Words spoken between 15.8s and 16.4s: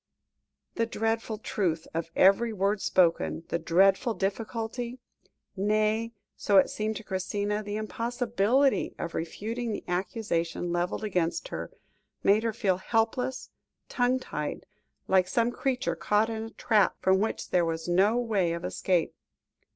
caught